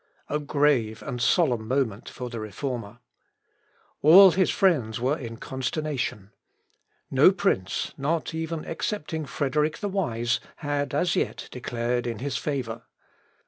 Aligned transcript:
A 0.29 0.39
grave 0.39 1.03
and 1.03 1.21
solemn 1.21 1.67
moment 1.67 2.09
for 2.09 2.31
the 2.31 2.39
Reformer! 2.39 2.97
All 4.01 4.31
his 4.31 4.49
friends 4.49 4.99
were 4.99 5.15
in 5.15 5.37
consternation. 5.37 6.31
No 7.11 7.31
prince, 7.31 7.93
not 7.99 8.33
even 8.33 8.65
excepting 8.65 9.27
Frederick 9.27 9.77
the 9.77 9.87
Wise, 9.89 10.39
had 10.55 10.95
as 10.95 11.15
yet 11.15 11.47
declared 11.51 12.07
in 12.07 12.17
his 12.17 12.35
favour. 12.35 12.85